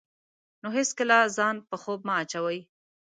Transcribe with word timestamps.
نو 0.61 0.67
هېڅکله 0.77 1.17
ځان 1.37 1.55
په 1.69 1.75
خوب 1.81 1.99
مه 2.07 2.13
اچوئ. 2.21 2.59